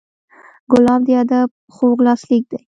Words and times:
ګلاب 0.71 1.01
د 1.07 1.09
ادب 1.23 1.49
خوږ 1.73 1.97
لاسلیک 2.05 2.43
دی. 2.51 2.59